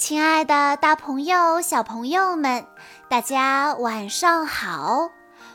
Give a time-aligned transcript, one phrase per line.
[0.00, 2.66] 亲爱的，大朋友、小朋友们，
[3.10, 5.10] 大家晚上好！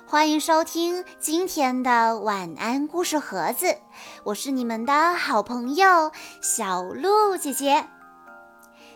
[0.06, 3.76] 欢迎收听今天的晚安故事盒子，
[4.24, 6.12] 我是你们的好朋友
[6.44, 7.88] 小鹿姐姐。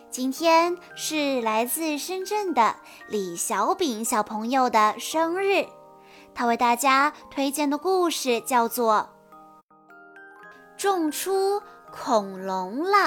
[0.08, 2.76] 今天是来自深圳的
[3.08, 5.66] 李小炳小朋友的生日，
[6.32, 9.10] 他为大家推荐的故事叫做
[10.80, 11.60] 《种出
[11.90, 12.98] 恐龙了》。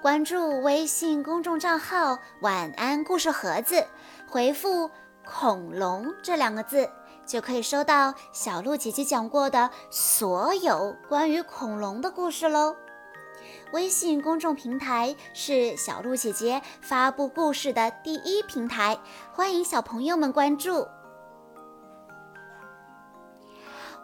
[0.00, 3.84] 关注微信公众账号“晚安故事盒子”，
[4.30, 4.88] 回复
[5.26, 6.88] “恐龙”这两个字，
[7.26, 12.76] 就可以收到小鹿姐姐讲过的所有关于恐龙的故事喽。
[13.72, 18.96] 微信公众平台是小鹿姐姐发布故事的第一平台，
[19.32, 20.86] 欢迎小朋友们关注。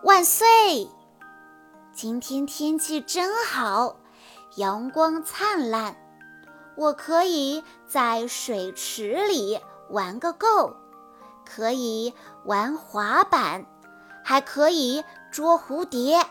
[0.02, 0.88] 万岁！
[1.92, 4.00] 今天天气真好。
[4.56, 5.96] 阳光灿烂，
[6.76, 9.60] 我可以在水池里
[9.90, 10.76] 玩个够，
[11.44, 13.66] 可以玩滑板，
[14.22, 16.24] 还可以捉蝴蝶。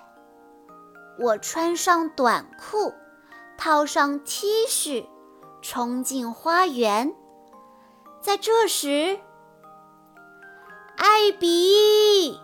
[1.20, 2.94] 我穿上短裤，
[3.58, 5.06] 套上 T 恤，
[5.62, 7.14] 冲进花园。
[8.22, 9.20] 在这时，
[10.96, 12.40] 艾比，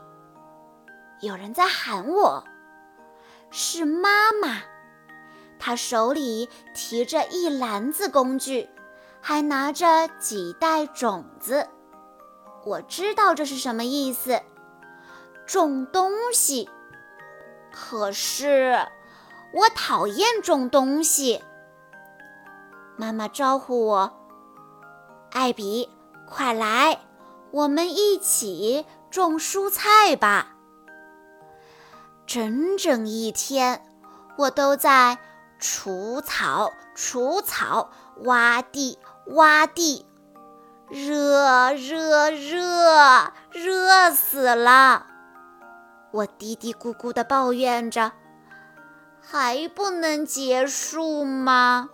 [1.22, 2.44] 有人在喊我，
[3.50, 4.61] 是妈妈。
[5.59, 8.69] 他手里提着一篮子工具，
[9.21, 11.67] 还拿着几袋种子。
[12.66, 14.41] 我知道这是什么意思，
[15.45, 16.69] 种东西。
[17.71, 18.88] 可是
[19.53, 21.43] 我讨厌种东西。
[22.97, 24.13] 妈妈招呼我
[25.31, 25.89] ：“艾比，
[26.27, 26.99] 快来，
[27.51, 30.55] 我们一起种蔬菜吧。”
[32.25, 33.83] 整整一天，
[34.38, 35.17] 我都在。
[35.59, 37.91] 除草，除草，
[38.23, 40.05] 挖地，挖地，
[40.89, 45.06] 热，热，热，热死了！
[46.11, 48.13] 我嘀嘀咕咕地抱怨着，
[49.22, 51.89] 还不能结束吗？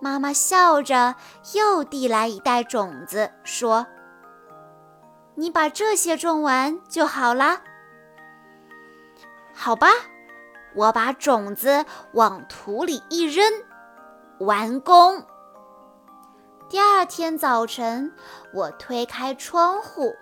[0.00, 1.16] 妈妈笑着，
[1.54, 3.86] 又递来一袋种子，说
[5.36, 7.60] ：“你把这些种完就好啦。”
[9.54, 9.88] 好吧。
[10.74, 13.44] 我把种子往土里一扔，
[14.38, 15.24] 完工。
[16.68, 18.12] 第二天早晨，
[18.52, 20.14] 我推开窗户，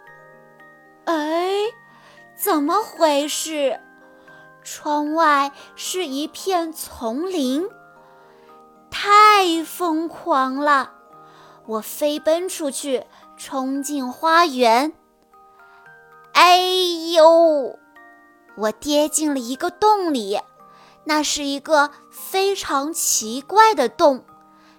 [1.06, 1.52] 哎，
[2.36, 3.80] 怎么回事？
[4.62, 7.69] 窗外是一片丛林，
[8.90, 10.92] 太疯狂了！
[11.66, 14.92] 我飞奔出去，冲进花园。
[16.32, 16.58] 哎
[17.14, 17.78] 呦！
[18.56, 20.38] 我跌进了一个洞里，
[21.04, 24.24] 那是一个非常奇怪的洞，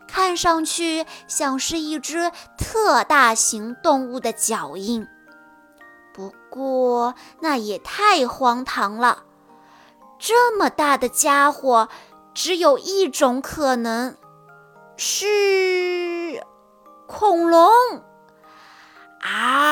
[0.08, 5.08] 看上去像是一只特大型动物的脚印。
[6.14, 9.24] 不过那也太荒唐了，
[10.20, 11.90] 这么大的家伙，
[12.34, 14.16] 只有一种可能，
[14.96, 16.46] 是
[17.08, 17.72] 恐龙。
[19.22, 19.63] 嗷！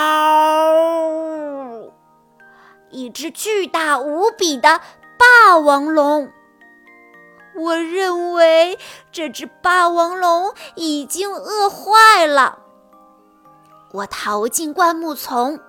[3.01, 4.79] 一只巨大无比的
[5.17, 6.31] 霸王龙，
[7.56, 8.78] 我认为
[9.12, 12.59] 这只霸王龙已经饿坏了。
[13.91, 15.59] 我逃进灌木丛，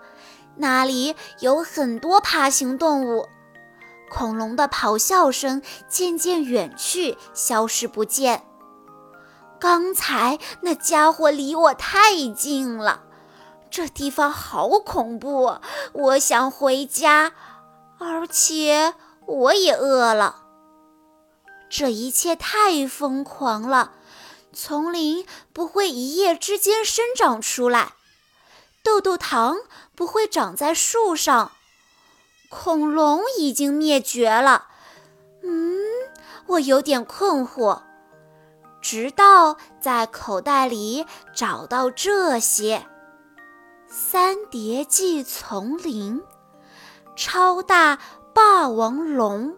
[0.57, 3.27] 那里有很多爬行动物。
[4.11, 8.45] 恐龙的咆哮声渐渐远去，消失不见。
[9.59, 13.05] 刚才那家伙离我太近了。
[13.73, 15.57] 这地方好恐怖，
[15.95, 17.33] 我想回家，
[17.99, 18.93] 而且
[19.25, 20.43] 我也饿了。
[21.71, 23.93] 这一切太疯狂了，
[24.53, 27.95] 丛林不会一夜之间生长出来，
[28.85, 29.57] 豆豆糖
[29.95, 31.53] 不会长在树上，
[32.51, 34.67] 恐龙已经灭绝了。
[35.43, 35.79] 嗯，
[36.45, 37.81] 我有点困惑，
[38.83, 42.87] 直到在口袋里找到这些。
[43.95, 46.23] 三叠纪丛林，
[47.15, 47.99] 超大
[48.33, 49.55] 霸王龙，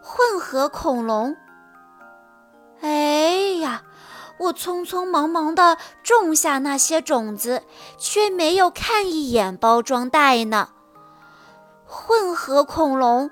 [0.00, 1.36] 混合恐龙。
[2.80, 3.82] 哎呀，
[4.38, 7.62] 我匆匆忙忙地种下那些种子，
[7.98, 10.70] 却没有看一眼包装袋呢。
[11.84, 13.30] 混合恐龙，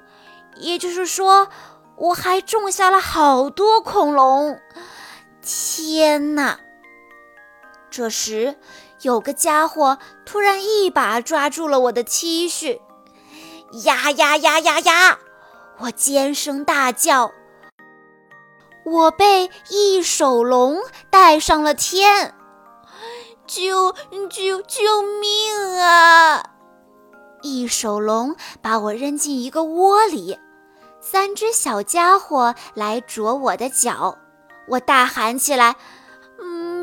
[0.57, 1.49] 也就是说，
[1.97, 4.61] 我还种下了好多恐龙。
[5.41, 6.61] 天哪！
[7.89, 8.59] 这时。
[9.03, 12.81] 有个家伙突然一把抓住了我的 T 恤，
[13.85, 15.19] 呀呀呀呀呀！
[15.79, 17.31] 我尖声大叫，
[18.85, 20.79] 我被一手龙
[21.11, 22.35] 带上了天。
[23.47, 23.95] 救
[24.29, 26.45] 救救命啊！
[27.41, 30.39] 一手龙把我扔进一个窝里，
[31.00, 34.19] 三只小家伙来啄我的脚。
[34.67, 35.77] 我大喊起来：“，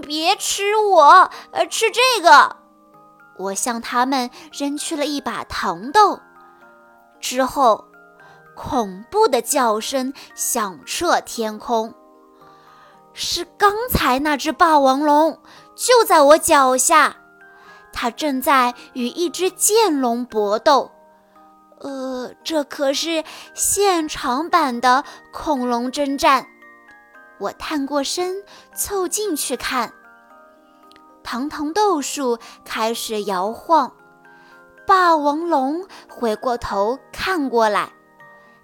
[0.06, 2.56] 别吃我，呃，吃这个！”
[3.38, 6.20] 我向他们扔去了一把糖豆。
[7.20, 7.86] 之后，
[8.56, 11.94] 恐怖的叫声响彻天空。
[13.14, 15.40] 是刚才那只霸王龙，
[15.76, 17.18] 就在我脚下，
[17.92, 20.92] 它正在与一只剑龙搏斗。
[21.80, 23.24] 呃，这可是
[23.54, 25.04] 现场版的
[25.34, 26.48] 恐龙征战。
[27.38, 28.44] 我探过身，
[28.74, 29.94] 凑近去看。
[31.24, 33.92] 糖糖豆树开始摇晃，
[34.86, 37.90] 霸王龙回过头看过来，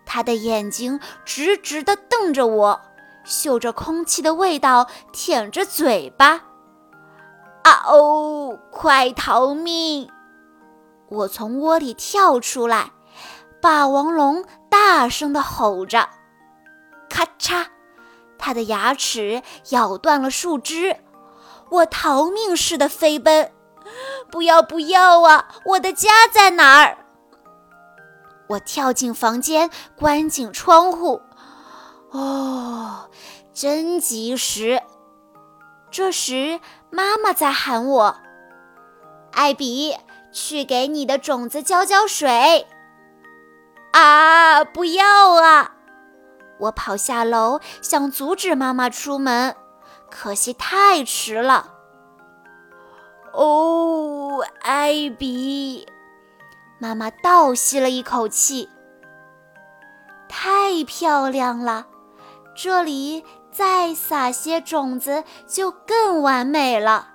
[0.06, 2.82] 他的眼睛直直地瞪着我，
[3.24, 6.44] 嗅着空气的味道，舔着嘴巴。
[7.64, 8.58] 啊哦！
[8.72, 10.10] 快逃命！
[11.10, 12.92] 我从窝里跳出来，
[13.62, 16.10] 霸王龙大声地吼着，
[17.10, 17.66] 咔嚓。
[18.42, 20.98] 它的牙齿咬断了树枝，
[21.70, 23.54] 我逃命似的飞奔。
[24.32, 25.48] 不要不要啊！
[25.66, 26.98] 我的家在哪儿？
[28.50, 31.22] 我跳进房间，关紧窗户。
[32.10, 33.10] 哦，
[33.54, 34.82] 真及时！
[35.92, 36.60] 这时
[36.90, 38.18] 妈妈在喊我
[39.34, 39.96] ：“艾比，
[40.32, 42.66] 去给你的种子浇浇水。”
[43.92, 45.76] 啊，不要啊！
[46.62, 49.56] 我跑下楼，想阻止妈妈出门，
[50.10, 51.74] 可惜太迟了。
[53.34, 55.88] 哦，艾比，
[56.80, 58.70] 妈妈倒吸了一口气。
[60.28, 61.88] 太漂亮了，
[62.56, 67.11] 这里再撒些种子就更完美了。